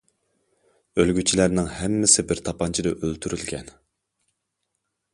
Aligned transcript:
ئۆلگۈچىلەرنىڭ 1.03 1.69
ھەممىسى 1.81 2.27
بىر 2.33 2.43
تاپانچىدا 2.49 2.97
ئۆلتۈرۈلگەن. 2.97 3.73